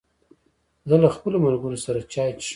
زه 0.89 0.95
له 1.03 1.09
خپلو 1.15 1.37
ملګرو 1.45 1.77
سره 1.85 1.99
چای 2.13 2.31
څښم. 2.39 2.49